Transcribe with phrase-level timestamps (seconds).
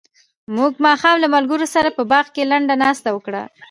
[0.55, 3.43] موږ ماښام له ملګرو سره په باغ کې لنډه ناسته وکړه.